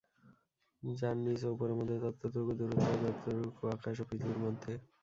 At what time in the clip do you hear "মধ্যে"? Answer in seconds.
1.79-1.95, 4.45-4.71